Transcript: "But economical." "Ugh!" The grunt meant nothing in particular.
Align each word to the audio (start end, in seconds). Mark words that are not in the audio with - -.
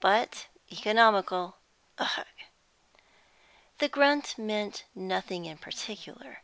"But 0.00 0.48
economical." 0.70 1.56
"Ugh!" 1.96 2.26
The 3.78 3.88
grunt 3.88 4.36
meant 4.36 4.84
nothing 4.94 5.46
in 5.46 5.56
particular. 5.56 6.42